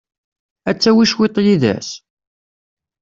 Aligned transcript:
Ad 0.69 0.77
tawi 0.77 1.05
cwiṭ 1.11 1.35
yid-s? 1.45 1.89